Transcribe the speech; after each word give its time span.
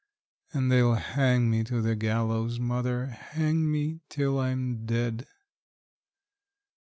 And 0.51 0.71
they'll 0.71 0.95
hang 0.95 1.47
me 1.51 1.63
to 1.65 1.79
the 1.79 1.95
gallows, 1.95 2.59
mother 2.59 3.05
hang 3.05 3.71
me 3.71 3.99
till 4.09 4.39
I'm 4.39 4.83
dead! 4.87 5.27